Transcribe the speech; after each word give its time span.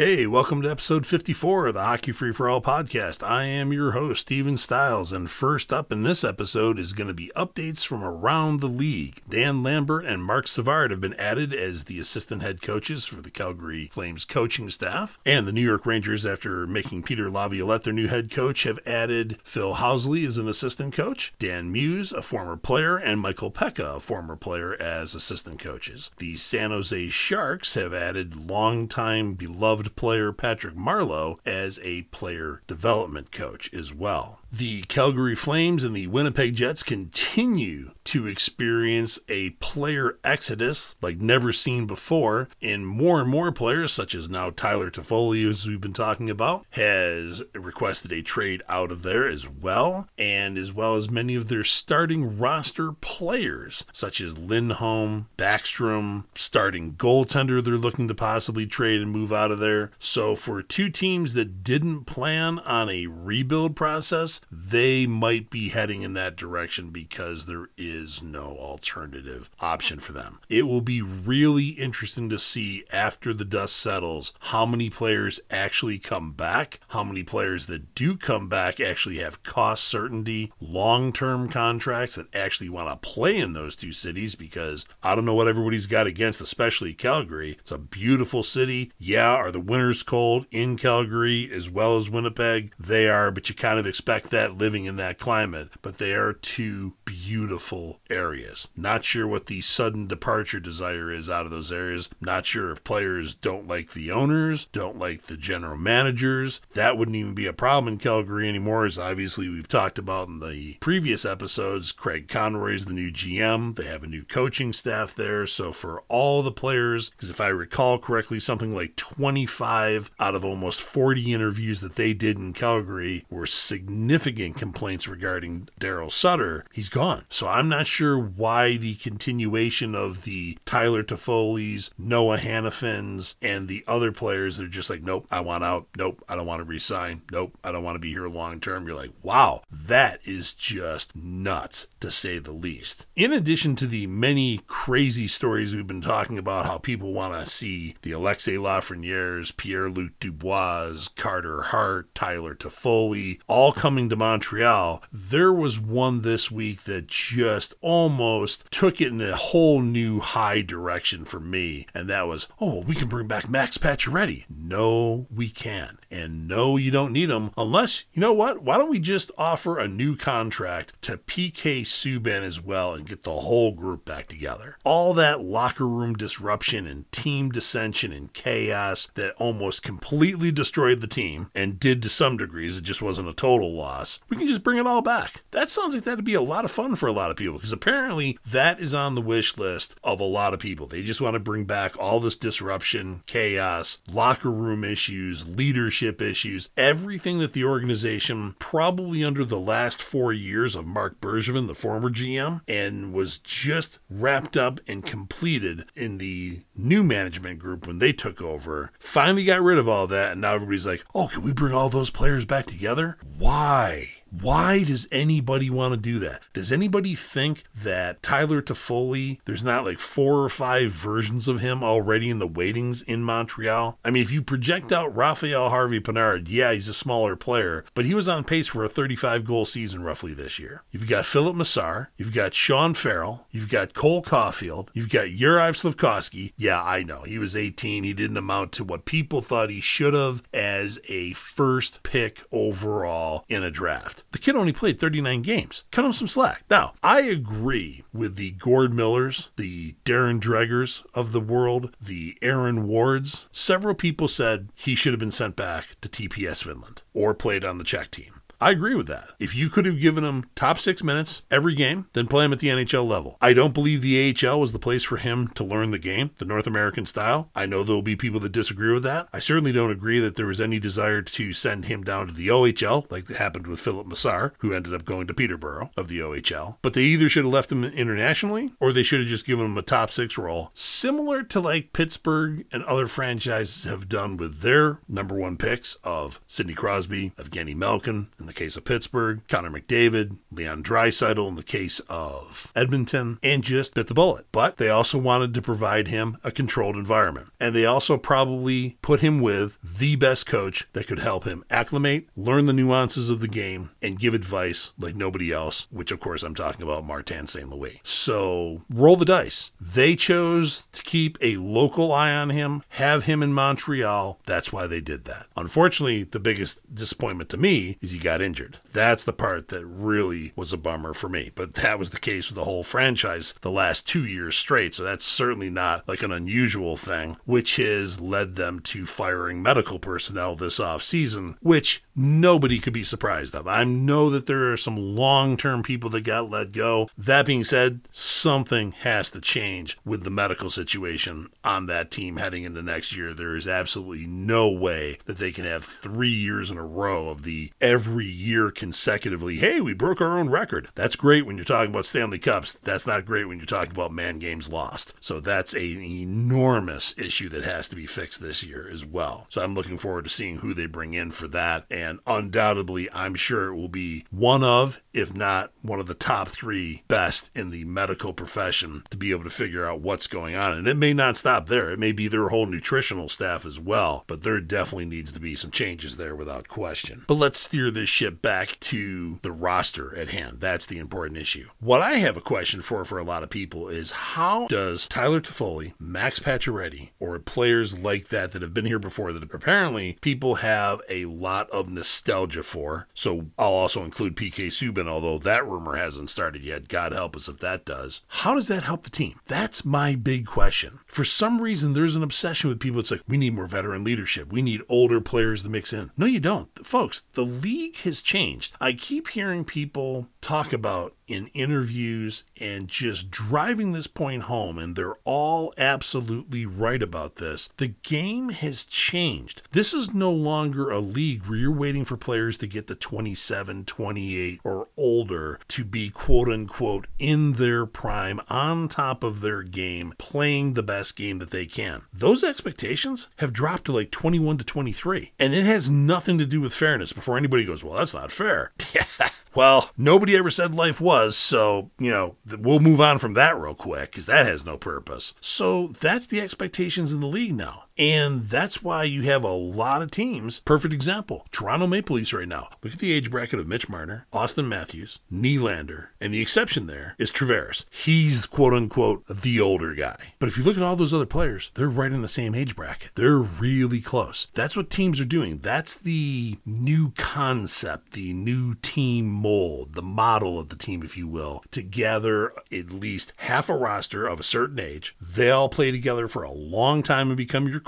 Hey, 0.00 0.26
welcome 0.26 0.62
to 0.62 0.70
episode 0.70 1.06
54 1.06 1.66
of 1.66 1.74
the 1.74 1.84
Hockey 1.84 2.10
Free 2.12 2.32
for 2.32 2.48
All 2.48 2.62
podcast. 2.62 3.22
I 3.22 3.44
am 3.44 3.70
your 3.70 3.90
host, 3.90 4.22
Steven 4.22 4.56
Stiles, 4.56 5.12
and 5.12 5.30
first 5.30 5.74
up 5.74 5.92
in 5.92 6.04
this 6.04 6.24
episode 6.24 6.78
is 6.78 6.94
going 6.94 7.08
to 7.08 7.12
be 7.12 7.30
updates 7.36 7.84
from 7.84 8.02
around 8.02 8.60
the 8.60 8.66
league. 8.66 9.20
Dan 9.28 9.62
Lambert 9.62 10.06
and 10.06 10.24
Marc 10.24 10.48
Savard 10.48 10.90
have 10.90 11.02
been 11.02 11.12
added 11.16 11.52
as 11.52 11.84
the 11.84 12.00
assistant 12.00 12.40
head 12.40 12.62
coaches 12.62 13.04
for 13.04 13.20
the 13.20 13.30
Calgary 13.30 13.90
Flames 13.92 14.24
coaching 14.24 14.70
staff. 14.70 15.18
And 15.26 15.46
the 15.46 15.52
New 15.52 15.60
York 15.60 15.84
Rangers, 15.84 16.24
after 16.24 16.66
making 16.66 17.02
Peter 17.02 17.28
Laviolette 17.28 17.82
their 17.82 17.92
new 17.92 18.08
head 18.08 18.30
coach, 18.30 18.62
have 18.62 18.78
added 18.86 19.36
Phil 19.44 19.74
Housley 19.74 20.26
as 20.26 20.38
an 20.38 20.48
assistant 20.48 20.94
coach, 20.94 21.34
Dan 21.38 21.70
Muse, 21.70 22.10
a 22.10 22.22
former 22.22 22.56
player, 22.56 22.96
and 22.96 23.20
Michael 23.20 23.50
Peca, 23.50 23.96
a 23.96 24.00
former 24.00 24.36
player, 24.36 24.80
as 24.80 25.14
assistant 25.14 25.58
coaches. 25.58 26.10
The 26.16 26.38
San 26.38 26.70
Jose 26.70 27.08
Sharks 27.08 27.74
have 27.74 27.92
added 27.92 28.48
longtime 28.48 29.34
beloved 29.34 29.89
player 29.96 30.32
Patrick 30.32 30.74
Marleau 30.74 31.36
as 31.46 31.78
a 31.82 32.02
player 32.02 32.62
development 32.66 33.32
coach 33.32 33.72
as 33.72 33.94
well. 33.94 34.39
The 34.52 34.82
Calgary 34.82 35.36
Flames 35.36 35.84
and 35.84 35.94
the 35.94 36.08
Winnipeg 36.08 36.56
Jets 36.56 36.82
continue 36.82 37.92
to 38.02 38.26
experience 38.26 39.20
a 39.28 39.50
player 39.50 40.18
exodus 40.24 40.96
like 41.00 41.20
never 41.20 41.52
seen 41.52 41.86
before, 41.86 42.48
and 42.60 42.84
more 42.84 43.20
and 43.20 43.30
more 43.30 43.52
players, 43.52 43.92
such 43.92 44.12
as 44.12 44.28
now 44.28 44.50
Tyler 44.50 44.90
Toffoli, 44.90 45.48
as 45.48 45.68
we've 45.68 45.80
been 45.80 45.92
talking 45.92 46.28
about, 46.28 46.66
has 46.70 47.44
requested 47.54 48.10
a 48.10 48.22
trade 48.22 48.64
out 48.68 48.90
of 48.90 49.04
there 49.04 49.28
as 49.28 49.48
well, 49.48 50.08
and 50.18 50.58
as 50.58 50.72
well 50.72 50.96
as 50.96 51.08
many 51.08 51.36
of 51.36 51.46
their 51.46 51.62
starting 51.62 52.36
roster 52.36 52.90
players, 52.90 53.84
such 53.92 54.20
as 54.20 54.36
Lindholm, 54.36 55.28
Backstrom, 55.38 56.24
starting 56.34 56.94
goaltender 56.94 57.62
they're 57.62 57.74
looking 57.74 58.08
to 58.08 58.14
possibly 58.16 58.66
trade 58.66 59.00
and 59.00 59.12
move 59.12 59.32
out 59.32 59.52
of 59.52 59.60
there. 59.60 59.92
So 60.00 60.34
for 60.34 60.60
two 60.60 60.88
teams 60.88 61.34
that 61.34 61.62
didn't 61.62 62.06
plan 62.06 62.58
on 62.60 62.88
a 62.88 63.06
rebuild 63.06 63.76
process, 63.76 64.39
they 64.50 65.06
might 65.06 65.50
be 65.50 65.70
heading 65.70 66.02
in 66.02 66.14
that 66.14 66.36
direction 66.36 66.90
because 66.90 67.46
there 67.46 67.68
is 67.76 68.22
no 68.22 68.56
alternative 68.58 69.50
option 69.60 70.00
for 70.00 70.12
them. 70.12 70.40
It 70.48 70.62
will 70.62 70.80
be 70.80 71.02
really 71.02 71.68
interesting 71.68 72.28
to 72.30 72.38
see 72.38 72.84
after 72.92 73.32
the 73.32 73.44
dust 73.44 73.76
settles 73.76 74.32
how 74.40 74.66
many 74.66 74.90
players 74.90 75.40
actually 75.50 75.98
come 75.98 76.32
back, 76.32 76.80
how 76.88 77.04
many 77.04 77.22
players 77.22 77.66
that 77.66 77.94
do 77.94 78.16
come 78.16 78.48
back 78.48 78.80
actually 78.80 79.18
have 79.18 79.42
cost 79.42 79.84
certainty, 79.84 80.52
long 80.60 81.12
term 81.12 81.48
contracts 81.48 82.14
that 82.16 82.34
actually 82.34 82.68
want 82.68 82.88
to 82.88 83.08
play 83.08 83.36
in 83.36 83.52
those 83.52 83.76
two 83.76 83.92
cities 83.92 84.34
because 84.34 84.86
I 85.02 85.14
don't 85.14 85.24
know 85.24 85.34
what 85.34 85.48
everybody's 85.48 85.86
got 85.86 86.06
against, 86.06 86.40
especially 86.40 86.94
Calgary. 86.94 87.56
It's 87.60 87.72
a 87.72 87.78
beautiful 87.78 88.42
city. 88.42 88.92
Yeah, 88.98 89.34
are 89.34 89.50
the 89.50 89.60
winters 89.60 90.02
cold 90.02 90.46
in 90.50 90.76
Calgary 90.76 91.50
as 91.52 91.70
well 91.70 91.96
as 91.96 92.10
Winnipeg? 92.10 92.72
They 92.78 93.08
are, 93.08 93.30
but 93.30 93.48
you 93.48 93.54
kind 93.54 93.78
of 93.78 93.86
expect 93.86 94.29
that 94.30 94.56
living 94.56 94.84
in 94.84 94.96
that 94.96 95.18
climate, 95.18 95.70
but 95.82 95.98
they 95.98 96.14
are 96.14 96.32
two 96.32 96.94
beautiful 97.04 98.00
areas. 98.08 98.68
Not 98.76 99.04
sure 99.04 99.26
what 99.26 99.46
the 99.46 99.60
sudden 99.60 100.06
departure 100.06 100.60
desire 100.60 101.12
is 101.12 101.28
out 101.28 101.44
of 101.44 101.50
those 101.50 101.72
areas. 101.72 102.08
Not 102.20 102.46
sure 102.46 102.70
if 102.70 102.84
players 102.84 103.34
don't 103.34 103.68
like 103.68 103.92
the 103.92 104.10
owners, 104.10 104.66
don't 104.66 104.98
like 104.98 105.24
the 105.26 105.36
general 105.36 105.76
managers. 105.76 106.60
That 106.74 106.96
wouldn't 106.96 107.16
even 107.16 107.34
be 107.34 107.46
a 107.46 107.52
problem 107.52 107.92
in 107.92 107.98
Calgary 107.98 108.48
anymore, 108.48 108.86
as 108.86 108.98
obviously 108.98 109.48
we've 109.48 109.68
talked 109.68 109.98
about 109.98 110.28
in 110.28 110.40
the 110.40 110.76
previous 110.80 111.24
episodes. 111.24 111.92
Craig 111.92 112.28
Conroy 112.28 112.74
is 112.74 112.86
the 112.86 112.94
new 112.94 113.10
GM. 113.10 113.76
They 113.76 113.84
have 113.84 114.02
a 114.02 114.08
new 114.08 114.22
coaching 114.22 114.72
staff 114.72 115.14
there. 115.14 115.46
So 115.46 115.72
for 115.72 116.02
all 116.08 116.42
the 116.42 116.52
players, 116.52 117.10
because 117.10 117.30
if 117.30 117.40
I 117.40 117.48
recall 117.48 117.98
correctly, 117.98 118.40
something 118.40 118.74
like 118.74 118.96
25 118.96 120.10
out 120.20 120.34
of 120.34 120.44
almost 120.44 120.80
40 120.80 121.34
interviews 121.34 121.80
that 121.80 121.96
they 121.96 122.14
did 122.14 122.36
in 122.36 122.52
Calgary 122.52 123.24
were 123.28 123.46
significant 123.46 124.19
complaints 124.54 125.08
regarding 125.08 125.68
Daryl 125.80 126.10
Sutter. 126.10 126.64
He's 126.72 126.88
gone. 126.88 127.24
So 127.28 127.48
I'm 127.48 127.68
not 127.68 127.86
sure 127.86 128.18
why 128.18 128.76
the 128.76 128.94
continuation 128.96 129.94
of 129.94 130.24
the 130.24 130.58
Tyler 130.64 131.02
Toffoli's, 131.02 131.90
Noah 131.98 132.38
Hanifins, 132.38 133.36
and 133.40 133.68
the 133.68 133.84
other 133.86 134.12
players 134.12 134.58
that 134.58 134.64
are 134.64 134.68
just 134.68 134.90
like, 134.90 135.02
nope, 135.02 135.26
I 135.30 135.40
want 135.40 135.64
out. 135.64 135.88
Nope, 135.96 136.22
I 136.28 136.36
don't 136.36 136.46
want 136.46 136.60
to 136.60 136.64
resign. 136.64 137.22
Nope, 137.32 137.56
I 137.64 137.72
don't 137.72 137.84
want 137.84 137.96
to 137.96 138.00
be 138.00 138.10
here 138.10 138.28
long 138.28 138.60
term. 138.60 138.86
You're 138.86 138.96
like, 138.96 139.12
wow, 139.22 139.62
that 139.70 140.20
is 140.24 140.52
just 140.52 141.16
nuts 141.16 141.86
to 142.00 142.10
say 142.10 142.38
the 142.38 142.52
least. 142.52 143.06
In 143.16 143.32
addition 143.32 143.74
to 143.76 143.86
the 143.86 144.06
many 144.06 144.60
crazy 144.66 145.28
stories 145.28 145.74
we've 145.74 145.86
been 145.86 146.00
talking 146.00 146.38
about, 146.38 146.66
how 146.66 146.78
people 146.78 147.12
want 147.12 147.34
to 147.34 147.50
see 147.50 147.96
the 148.02 148.12
Alexis 148.12 148.58
Lafrenières, 148.58 149.56
Pierre 149.56 149.88
Luc 149.88 150.12
Dubois, 150.20 151.08
Carter 151.16 151.62
Hart, 151.62 152.14
Tyler 152.14 152.54
Toffoli, 152.54 153.40
all 153.46 153.72
coming 153.72 154.09
to 154.10 154.16
Montreal, 154.16 155.02
there 155.12 155.52
was 155.52 155.80
one 155.80 156.22
this 156.22 156.50
week 156.50 156.84
that 156.84 157.06
just 157.06 157.74
almost 157.80 158.70
took 158.70 159.00
it 159.00 159.08
in 159.08 159.20
a 159.20 159.36
whole 159.36 159.80
new 159.80 160.20
high 160.20 160.60
direction 160.60 161.24
for 161.24 161.40
me. 161.40 161.86
And 161.94 162.08
that 162.10 162.26
was, 162.26 162.46
oh, 162.60 162.80
we 162.82 162.94
can 162.94 163.08
bring 163.08 163.26
back 163.26 163.48
Max 163.48 163.78
Pacioretty. 163.78 164.44
No, 164.48 165.26
we 165.34 165.48
can. 165.48 165.98
And 166.10 166.48
no, 166.48 166.76
you 166.76 166.90
don't 166.90 167.12
need 167.12 167.30
him 167.30 167.52
unless, 167.56 168.04
you 168.12 168.20
know 168.20 168.32
what? 168.32 168.62
Why 168.62 168.76
don't 168.76 168.90
we 168.90 168.98
just 168.98 169.30
offer 169.38 169.78
a 169.78 169.88
new 169.88 170.16
contract 170.16 171.00
to 171.02 171.16
PK 171.16 171.82
Subban 171.82 172.42
as 172.42 172.60
well 172.60 172.94
and 172.94 173.06
get 173.06 173.22
the 173.22 173.30
whole 173.30 173.72
group 173.72 174.04
back 174.04 174.28
together? 174.28 174.76
All 174.84 175.14
that 175.14 175.42
locker 175.42 175.86
room 175.86 176.14
disruption 176.14 176.86
and 176.86 177.10
team 177.12 177.50
dissension 177.50 178.12
and 178.12 178.32
chaos 178.32 179.10
that 179.14 179.34
almost 179.34 179.82
completely 179.82 180.50
destroyed 180.50 181.00
the 181.00 181.06
team 181.06 181.50
and 181.54 181.78
did 181.78 182.02
to 182.02 182.08
some 182.08 182.36
degrees, 182.36 182.76
it 182.76 182.84
just 182.84 183.02
wasn't 183.02 183.28
a 183.28 183.32
total 183.32 183.72
loss. 183.72 183.99
We 184.28 184.36
can 184.36 184.46
just 184.46 184.62
bring 184.62 184.78
it 184.78 184.86
all 184.86 185.02
back. 185.02 185.42
That 185.50 185.70
sounds 185.70 185.94
like 185.94 186.04
that'd 186.04 186.24
be 186.24 186.34
a 186.34 186.40
lot 186.40 186.64
of 186.64 186.70
fun 186.70 186.96
for 186.96 187.06
a 187.06 187.12
lot 187.12 187.30
of 187.30 187.36
people 187.36 187.54
because 187.54 187.72
apparently 187.72 188.38
that 188.46 188.80
is 188.80 188.94
on 188.94 189.14
the 189.14 189.20
wish 189.20 189.56
list 189.58 189.94
of 190.02 190.20
a 190.20 190.24
lot 190.24 190.54
of 190.54 190.60
people. 190.60 190.86
They 190.86 191.02
just 191.02 191.20
want 191.20 191.34
to 191.34 191.40
bring 191.40 191.64
back 191.64 191.98
all 191.98 192.20
this 192.20 192.36
disruption, 192.36 193.22
chaos, 193.26 193.98
locker 194.10 194.50
room 194.50 194.84
issues, 194.84 195.48
leadership 195.48 196.22
issues, 196.22 196.70
everything 196.76 197.38
that 197.38 197.52
the 197.52 197.64
organization 197.64 198.54
probably 198.58 199.24
under 199.24 199.44
the 199.44 199.60
last 199.60 200.00
four 200.00 200.32
years 200.32 200.74
of 200.74 200.86
Marc 200.86 201.20
Bergevin, 201.20 201.66
the 201.66 201.74
former 201.74 202.10
GM, 202.10 202.60
and 202.66 203.12
was 203.12 203.38
just 203.38 203.98
wrapped 204.08 204.56
up 204.56 204.80
and 204.86 205.04
completed 205.04 205.84
in 205.94 206.18
the 206.18 206.60
new 206.76 207.02
management 207.02 207.58
group 207.58 207.86
when 207.86 207.98
they 207.98 208.12
took 208.12 208.40
over. 208.40 208.90
Finally 208.98 209.44
got 209.44 209.62
rid 209.62 209.78
of 209.78 209.88
all 209.88 210.06
that, 210.06 210.32
and 210.32 210.40
now 210.40 210.54
everybody's 210.54 210.86
like, 210.86 211.04
oh, 211.14 211.28
can 211.28 211.42
we 211.42 211.52
bring 211.52 211.74
all 211.74 211.88
those 211.88 212.10
players 212.10 212.44
back 212.44 212.66
together? 212.66 213.18
Why? 213.38 213.89
away. 213.90 214.19
Why 214.30 214.84
does 214.84 215.08
anybody 215.10 215.70
want 215.70 215.92
to 215.92 215.96
do 215.96 216.18
that? 216.20 216.42
Does 216.52 216.70
anybody 216.70 217.14
think 217.16 217.64
that 217.74 218.22
Tyler 218.22 218.62
Toffoli, 218.62 219.40
there's 219.44 219.64
not 219.64 219.84
like 219.84 219.98
four 219.98 220.44
or 220.44 220.48
five 220.48 220.92
versions 220.92 221.48
of 221.48 221.60
him 221.60 221.82
already 221.82 222.30
in 222.30 222.38
the 222.38 222.46
waitings 222.46 223.02
in 223.02 223.24
Montreal? 223.24 223.98
I 224.04 224.10
mean, 224.10 224.22
if 224.22 224.30
you 224.30 224.40
project 224.40 224.92
out 224.92 225.14
Raphael 225.14 225.70
Harvey 225.70 226.00
Pinard, 226.00 226.46
yeah, 226.48 226.72
he's 226.72 226.88
a 226.88 226.94
smaller 226.94 227.34
player, 227.34 227.84
but 227.94 228.04
he 228.04 228.14
was 228.14 228.28
on 228.28 228.44
pace 228.44 228.68
for 228.68 228.84
a 228.84 228.88
35 228.88 229.44
goal 229.44 229.64
season 229.64 230.04
roughly 230.04 230.32
this 230.32 230.58
year. 230.58 230.84
You've 230.92 231.08
got 231.08 231.26
Filip 231.26 231.56
Mesar, 231.56 232.08
you've 232.16 232.34
got 232.34 232.54
Sean 232.54 232.94
Farrell, 232.94 233.46
you've 233.50 233.68
got 233.68 233.94
Cole 233.94 234.22
Caufield, 234.22 234.88
you've 234.94 235.10
got 235.10 235.26
Juraj 235.26 235.76
Slafkovsky. 235.80 236.52
Yeah, 236.56 236.82
I 236.82 237.02
know, 237.02 237.22
he 237.22 237.38
was 237.38 237.56
18. 237.56 238.04
He 238.04 238.12
didn't 238.12 238.36
amount 238.36 238.72
to 238.72 238.84
what 238.84 239.04
people 239.04 239.42
thought 239.42 239.70
he 239.70 239.80
should 239.80 240.14
have 240.14 240.42
as 240.54 241.00
a 241.08 241.32
first 241.32 242.02
pick 242.02 242.42
overall 242.52 243.44
in 243.48 243.64
a 243.64 243.70
draft. 243.70 244.19
The 244.32 244.38
kid 244.38 244.56
only 244.56 244.72
played 244.72 244.98
39 244.98 245.42
games. 245.42 245.84
Cut 245.90 246.04
him 246.04 246.12
some 246.12 246.28
slack. 246.28 246.64
Now, 246.70 246.94
I 247.02 247.20
agree 247.22 248.04
with 248.12 248.36
the 248.36 248.52
Gord 248.52 248.92
Millers, 248.92 249.50
the 249.56 249.94
Darren 250.04 250.40
Dregers 250.40 251.04
of 251.14 251.32
the 251.32 251.40
world, 251.40 251.94
the 252.00 252.36
Aaron 252.42 252.86
Wards. 252.86 253.46
Several 253.52 253.94
people 253.94 254.28
said 254.28 254.68
he 254.74 254.94
should 254.94 255.12
have 255.12 255.20
been 255.20 255.30
sent 255.30 255.56
back 255.56 255.96
to 256.00 256.08
TPS 256.08 256.64
Finland 256.64 257.02
or 257.14 257.34
played 257.34 257.64
on 257.64 257.78
the 257.78 257.84
Czech 257.84 258.10
team. 258.10 258.39
I 258.60 258.72
agree 258.72 258.94
with 258.94 259.06
that. 259.06 259.30
If 259.38 259.54
you 259.54 259.70
could 259.70 259.86
have 259.86 259.98
given 259.98 260.22
him 260.22 260.44
top 260.54 260.78
six 260.78 261.02
minutes 261.02 261.42
every 261.50 261.74
game, 261.74 262.06
then 262.12 262.26
play 262.26 262.44
him 262.44 262.52
at 262.52 262.58
the 262.58 262.68
NHL 262.68 263.08
level. 263.08 263.38
I 263.40 263.54
don't 263.54 263.72
believe 263.72 264.02
the 264.02 264.36
AHL 264.46 264.60
was 264.60 264.72
the 264.72 264.78
place 264.78 265.02
for 265.02 265.16
him 265.16 265.48
to 265.54 265.64
learn 265.64 265.92
the 265.92 265.98
game, 265.98 266.32
the 266.36 266.44
North 266.44 266.66
American 266.66 267.06
style. 267.06 267.50
I 267.54 267.64
know 267.64 267.82
there 267.82 267.94
will 267.94 268.02
be 268.02 268.16
people 268.16 268.38
that 268.40 268.52
disagree 268.52 268.92
with 268.92 269.02
that. 269.04 269.28
I 269.32 269.38
certainly 269.38 269.72
don't 269.72 269.90
agree 269.90 270.20
that 270.20 270.36
there 270.36 270.46
was 270.46 270.60
any 270.60 270.78
desire 270.78 271.22
to 271.22 271.52
send 271.54 271.86
him 271.86 272.02
down 272.02 272.26
to 272.26 272.34
the 272.34 272.48
OHL, 272.48 273.10
like 273.10 273.28
happened 273.28 273.66
with 273.66 273.80
Filip 273.80 274.06
Mesar, 274.06 274.52
who 274.58 274.74
ended 274.74 274.92
up 274.92 275.06
going 275.06 275.26
to 275.26 275.34
Peterborough 275.34 275.90
of 275.96 276.08
the 276.08 276.18
OHL. 276.18 276.76
But 276.82 276.92
they 276.92 277.04
either 277.04 277.30
should 277.30 277.44
have 277.44 277.54
left 277.54 277.72
him 277.72 277.82
internationally 277.82 278.72
or 278.78 278.92
they 278.92 279.02
should 279.02 279.20
have 279.20 279.28
just 279.28 279.46
given 279.46 279.64
him 279.64 279.78
a 279.78 279.82
top 279.82 280.10
six 280.10 280.36
role, 280.36 280.70
similar 280.74 281.42
to 281.44 281.60
like 281.60 281.94
Pittsburgh 281.94 282.66
and 282.70 282.84
other 282.84 283.06
franchises 283.06 283.84
have 283.84 284.06
done 284.06 284.36
with 284.36 284.60
their 284.60 284.98
number 285.08 285.34
one 285.34 285.56
picks 285.56 285.94
of 286.04 286.40
Sidney 286.46 286.74
Crosby, 286.74 287.32
Evgeny 287.38 287.74
Malkin, 287.74 288.28
and 288.38 288.49
the 288.50 288.54
case 288.54 288.76
of 288.76 288.84
Pittsburgh, 288.84 289.42
Connor 289.48 289.70
McDavid, 289.70 290.36
Leon 290.50 290.82
Draisaitl 290.82 291.48
in 291.48 291.54
the 291.54 291.62
case 291.62 292.00
of 292.08 292.72
Edmonton, 292.74 293.38
and 293.44 293.62
just 293.62 293.94
bit 293.94 294.08
the 294.08 294.14
bullet. 294.14 294.46
But 294.50 294.76
they 294.76 294.88
also 294.88 295.18
wanted 295.18 295.54
to 295.54 295.62
provide 295.62 296.08
him 296.08 296.36
a 296.42 296.50
controlled 296.50 296.96
environment. 296.96 297.46
And 297.60 297.74
they 297.76 297.86
also 297.86 298.16
probably 298.16 298.98
put 299.02 299.20
him 299.20 299.40
with 299.40 299.78
the 299.84 300.16
best 300.16 300.46
coach 300.46 300.88
that 300.94 301.06
could 301.06 301.20
help 301.20 301.44
him 301.44 301.64
acclimate, 301.70 302.28
learn 302.36 302.66
the 302.66 302.72
nuances 302.72 303.30
of 303.30 303.40
the 303.40 303.46
game, 303.46 303.90
and 304.02 304.18
give 304.18 304.34
advice 304.34 304.92
like 304.98 305.14
nobody 305.14 305.52
else, 305.52 305.86
which 305.92 306.10
of 306.10 306.18
course 306.18 306.42
I'm 306.42 306.54
talking 306.54 306.82
about 306.82 307.04
Martin 307.04 307.46
St. 307.46 307.68
Louis. 307.68 308.00
So 308.02 308.82
roll 308.90 309.16
the 309.16 309.24
dice. 309.24 309.70
They 309.80 310.16
chose 310.16 310.88
to 310.90 311.02
keep 311.02 311.38
a 311.40 311.56
local 311.56 312.12
eye 312.12 312.34
on 312.34 312.50
him, 312.50 312.82
have 312.90 313.24
him 313.24 313.44
in 313.44 313.52
Montreal. 313.52 314.40
That's 314.44 314.72
why 314.72 314.88
they 314.88 315.00
did 315.00 315.24
that. 315.26 315.46
Unfortunately, 315.56 316.24
the 316.24 316.40
biggest 316.40 316.92
disappointment 316.92 317.48
to 317.50 317.56
me 317.56 317.96
is 318.00 318.10
he 318.10 318.18
got 318.18 318.39
injured. 318.40 318.78
That's 318.92 319.24
the 319.24 319.32
part 319.32 319.68
that 319.68 319.86
really 319.86 320.52
was 320.56 320.72
a 320.72 320.76
bummer 320.76 321.14
for 321.14 321.28
me. 321.28 321.50
But 321.54 321.74
that 321.74 321.98
was 321.98 322.10
the 322.10 322.20
case 322.20 322.48
with 322.48 322.56
the 322.56 322.64
whole 322.64 322.84
franchise 322.84 323.54
the 323.60 323.70
last 323.70 324.06
two 324.06 324.24
years 324.24 324.56
straight. 324.56 324.94
So 324.94 325.02
that's 325.02 325.24
certainly 325.24 325.70
not 325.70 326.06
like 326.08 326.22
an 326.22 326.32
unusual 326.32 326.96
thing, 326.96 327.36
which 327.44 327.76
has 327.76 328.20
led 328.20 328.56
them 328.56 328.80
to 328.80 329.06
firing 329.06 329.62
medical 329.62 329.98
personnel 329.98 330.56
this 330.56 330.80
off 330.80 331.02
season, 331.02 331.56
which 331.60 332.02
nobody 332.14 332.78
could 332.78 332.92
be 332.92 333.04
surprised 333.04 333.54
of. 333.54 333.66
I 333.66 333.84
know 333.84 334.30
that 334.30 334.46
there 334.46 334.72
are 334.72 334.76
some 334.76 334.96
long 334.96 335.56
term 335.56 335.82
people 335.82 336.10
that 336.10 336.22
got 336.22 336.50
let 336.50 336.72
go. 336.72 337.08
That 337.16 337.46
being 337.46 337.64
said, 337.64 338.00
something 338.10 338.92
has 338.92 339.30
to 339.30 339.40
change 339.40 339.98
with 340.04 340.24
the 340.24 340.30
medical 340.30 340.70
situation 340.70 341.48
on 341.64 341.86
that 341.86 342.10
team 342.10 342.36
heading 342.36 342.64
into 342.64 342.82
next 342.82 343.16
year. 343.16 343.34
There 343.34 343.56
is 343.56 343.68
absolutely 343.68 344.26
no 344.26 344.70
way 344.70 345.18
that 345.26 345.38
they 345.38 345.52
can 345.52 345.64
have 345.64 345.84
three 345.84 346.28
years 346.28 346.70
in 346.70 346.78
a 346.78 346.84
row 346.84 347.28
of 347.28 347.42
the 347.42 347.72
every 347.80 348.26
year 348.26 348.70
consecutively, 348.70 349.56
hey, 349.56 349.80
we 349.80 349.94
broke 349.94 350.20
our 350.20 350.38
own 350.38 350.48
record. 350.48 350.88
That's 350.94 351.16
great 351.16 351.46
when 351.46 351.56
you're 351.56 351.64
talking 351.64 351.90
about 351.90 352.06
Stanley 352.06 352.38
Cups. 352.38 352.74
That's 352.82 353.06
not 353.06 353.26
great 353.26 353.46
when 353.46 353.58
you're 353.58 353.66
talking 353.66 353.92
about 353.92 354.12
man 354.12 354.38
games 354.38 354.70
lost. 354.70 355.14
So 355.20 355.40
that's 355.40 355.74
an 355.74 356.02
enormous 356.02 357.16
issue 357.18 357.48
that 357.50 357.64
has 357.64 357.88
to 357.88 357.96
be 357.96 358.06
fixed 358.06 358.40
this 358.40 358.62
year 358.62 358.88
as 358.90 359.04
well. 359.04 359.46
So 359.48 359.62
I'm 359.62 359.74
looking 359.74 359.98
forward 359.98 360.24
to 360.24 360.30
seeing 360.30 360.58
who 360.58 360.74
they 360.74 360.86
bring 360.86 361.14
in 361.14 361.30
for 361.30 361.48
that. 361.48 361.84
And 362.10 362.18
undoubtedly, 362.26 363.08
I'm 363.12 363.36
sure 363.36 363.68
it 363.68 363.76
will 363.76 363.88
be 363.88 364.24
one 364.32 364.64
of, 364.64 365.00
if 365.14 365.32
not 365.32 365.70
one 365.80 366.00
of 366.00 366.08
the 366.08 366.14
top 366.14 366.48
three 366.48 367.04
best 367.06 367.50
in 367.54 367.70
the 367.70 367.84
medical 367.84 368.32
profession 368.32 369.04
to 369.10 369.16
be 369.16 369.30
able 369.30 369.44
to 369.44 369.50
figure 369.50 369.86
out 369.86 370.00
what's 370.00 370.26
going 370.26 370.56
on. 370.56 370.72
And 370.72 370.88
it 370.88 370.96
may 370.96 371.14
not 371.14 371.36
stop 371.36 371.68
there. 371.68 371.90
It 371.90 372.00
may 372.00 372.10
be 372.10 372.26
their 372.26 372.48
whole 372.48 372.66
nutritional 372.66 373.28
staff 373.28 373.64
as 373.64 373.78
well, 373.78 374.24
but 374.26 374.42
there 374.42 374.60
definitely 374.60 375.04
needs 375.04 375.30
to 375.32 375.40
be 375.40 375.54
some 375.54 375.70
changes 375.70 376.16
there 376.16 376.34
without 376.34 376.66
question. 376.66 377.24
But 377.28 377.34
let's 377.34 377.60
steer 377.60 377.92
this 377.92 378.08
ship 378.08 378.42
back 378.42 378.80
to 378.80 379.38
the 379.42 379.52
roster 379.52 380.16
at 380.16 380.30
hand. 380.30 380.58
That's 380.58 380.86
the 380.86 380.98
important 380.98 381.38
issue. 381.38 381.68
What 381.78 382.02
I 382.02 382.14
have 382.14 382.36
a 382.36 382.40
question 382.40 382.82
for 382.82 383.04
for 383.04 383.18
a 383.18 383.24
lot 383.24 383.44
of 383.44 383.50
people 383.50 383.88
is 383.88 384.10
how 384.10 384.66
does 384.66 385.06
Tyler 385.06 385.40
Toffoli, 385.40 385.92
Max 386.00 386.40
Pacioretty, 386.40 387.10
or 387.20 387.38
players 387.38 387.96
like 387.96 388.28
that 388.28 388.50
that 388.50 388.62
have 388.62 388.74
been 388.74 388.86
here 388.86 388.98
before 388.98 389.32
that 389.32 389.54
apparently 389.54 390.18
people 390.20 390.56
have 390.56 391.00
a 391.08 391.26
lot 391.26 391.70
of 391.70 391.89
nostalgia 391.90 392.62
for. 392.62 393.08
So 393.14 393.46
I'll 393.58 393.72
also 393.72 394.04
include 394.04 394.36
PK 394.36 394.66
Subban, 394.68 395.06
although 395.06 395.38
that 395.38 395.66
rumor 395.66 395.96
hasn't 395.96 396.30
started 396.30 396.62
yet. 396.62 396.88
God 396.88 397.12
help 397.12 397.36
us 397.36 397.48
if 397.48 397.58
that 397.58 397.84
does. 397.84 398.22
How 398.28 398.54
does 398.54 398.68
that 398.68 398.84
help 398.84 399.04
the 399.04 399.10
team? 399.10 399.40
That's 399.46 399.84
my 399.84 400.14
big 400.14 400.46
question. 400.46 401.00
For 401.06 401.24
some 401.24 401.60
reason, 401.60 401.92
there's 401.92 402.16
an 402.16 402.22
obsession 402.22 402.70
with 402.70 402.80
people. 402.80 403.00
It's 403.00 403.10
like, 403.10 403.22
we 403.28 403.38
need 403.38 403.54
more 403.54 403.66
veteran 403.66 404.04
leadership. 404.04 404.52
We 404.52 404.62
need 404.62 404.82
older 404.88 405.20
players 405.20 405.62
to 405.62 405.68
mix 405.68 405.92
in. 405.92 406.10
No, 406.16 406.26
you 406.26 406.40
don't. 406.40 406.86
Folks, 406.86 407.24
the 407.34 407.44
league 407.44 407.96
has 407.98 408.22
changed. 408.22 408.74
I 408.80 408.92
keep 408.92 409.28
hearing 409.28 409.64
people 409.64 410.28
talk 410.40 410.72
about 410.72 411.14
in 411.26 411.46
interviews 411.48 412.44
and 412.60 412.88
just 412.88 413.30
driving 413.30 413.92
this 413.92 414.06
point 414.06 414.44
home, 414.44 414.78
and 414.78 414.96
they're 414.96 415.16
all 415.24 415.72
absolutely 415.78 416.66
right 416.66 417.02
about 417.02 417.36
this. 417.36 417.68
The 417.76 417.94
game 418.02 418.48
has 418.48 418.84
changed. 418.84 419.62
This 419.70 419.94
is 419.94 420.12
no 420.12 420.32
longer 420.32 420.90
a 420.90 420.98
league 420.98 421.46
where 421.46 421.58
you're 421.58 421.70
waiting 421.70 422.04
for 422.04 422.16
players 422.16 422.58
to 422.58 422.66
get 422.66 422.88
to 422.88 422.94
27, 422.94 423.84
28, 423.84 424.60
or 424.64 424.88
older 424.96 425.60
to 425.68 425.84
be 425.84 426.10
quote 426.10 426.48
unquote 426.48 427.06
in 427.18 427.52
their 427.54 427.86
prime, 427.86 428.40
on 428.48 428.88
top 428.88 429.22
of 429.22 429.40
their 429.40 429.62
game, 429.62 430.14
playing 430.18 430.74
the 430.74 430.82
best 430.82 431.16
game 431.16 431.38
that 431.38 431.50
they 431.50 431.66
can. 431.66 432.02
Those 432.12 432.42
expectations 432.42 433.28
have 433.36 433.52
dropped 433.52 433.84
to 433.84 433.92
like 433.92 434.10
21 434.10 434.58
to 434.58 434.64
23, 434.64 435.32
and 435.38 435.54
it 435.54 435.64
has 435.64 435.90
nothing 435.90 436.38
to 436.38 436.46
do 436.46 436.60
with 436.60 436.74
fairness 436.74 437.12
before 437.12 437.36
anybody 437.36 437.64
goes, 437.64 437.84
well, 437.84 437.94
that's 437.94 438.14
not 438.14 438.32
fair. 438.32 438.72
Well, 439.54 439.90
nobody 439.96 440.36
ever 440.36 440.50
said 440.50 440.74
life 440.74 441.00
was, 441.00 441.36
so, 441.36 441.90
you 441.98 442.10
know, 442.10 442.36
we'll 442.58 442.78
move 442.78 443.00
on 443.00 443.18
from 443.18 443.34
that 443.34 443.58
real 443.58 443.74
quick 443.74 444.12
because 444.12 444.26
that 444.26 444.46
has 444.46 444.64
no 444.64 444.76
purpose. 444.76 445.34
So 445.40 445.88
that's 445.88 446.28
the 446.28 446.40
expectations 446.40 447.12
in 447.12 447.20
the 447.20 447.26
league 447.26 447.56
now. 447.56 447.84
And 448.00 448.44
that's 448.44 448.82
why 448.82 449.04
you 449.04 449.20
have 449.24 449.44
a 449.44 449.52
lot 449.52 450.00
of 450.00 450.10
teams. 450.10 450.60
Perfect 450.60 450.94
example 450.94 451.46
Toronto 451.52 451.86
Maple 451.86 452.16
Leafs 452.16 452.32
right 452.32 452.48
now. 452.48 452.70
Look 452.82 452.94
at 452.94 452.98
the 452.98 453.12
age 453.12 453.30
bracket 453.30 453.60
of 453.60 453.68
Mitch 453.68 453.90
Marner, 453.90 454.26
Auston 454.32 454.68
Matthews, 454.68 455.18
Nylander, 455.30 456.06
and 456.18 456.32
the 456.32 456.40
exception 456.40 456.86
there 456.86 457.14
is 457.18 457.30
Tavares. 457.30 457.84
He's 457.90 458.46
quote 458.46 458.72
unquote 458.72 459.24
the 459.28 459.60
older 459.60 459.94
guy. 459.94 460.32
But 460.38 460.48
if 460.48 460.56
you 460.56 460.64
look 460.64 460.78
at 460.78 460.82
all 460.82 460.96
those 460.96 461.12
other 461.12 461.26
players, 461.26 461.72
they're 461.74 461.90
right 461.90 462.10
in 462.10 462.22
the 462.22 462.28
same 462.28 462.54
age 462.54 462.74
bracket. 462.74 463.10
They're 463.16 463.36
really 463.36 464.00
close. 464.00 464.48
That's 464.54 464.78
what 464.78 464.88
teams 464.88 465.20
are 465.20 465.26
doing. 465.26 465.58
That's 465.58 465.94
the 465.94 466.58
new 466.64 467.10
concept, 467.18 468.14
the 468.14 468.32
new 468.32 468.76
team 468.76 469.26
mold, 469.26 469.94
the 469.94 470.00
model 470.00 470.58
of 470.58 470.70
the 470.70 470.76
team, 470.76 471.02
if 471.02 471.18
you 471.18 471.28
will, 471.28 471.62
to 471.72 471.82
gather 471.82 472.54
at 472.72 472.92
least 472.94 473.34
half 473.36 473.68
a 473.68 473.76
roster 473.76 474.26
of 474.26 474.40
a 474.40 474.44
certain 474.44 474.80
age. 474.80 475.14
They 475.20 475.50
all 475.50 475.68
play 475.68 475.90
together 475.90 476.28
for 476.28 476.44
a 476.44 476.50
long 476.50 477.02
time 477.02 477.28
and 477.28 477.36
become 477.36 477.68
your 477.68 477.80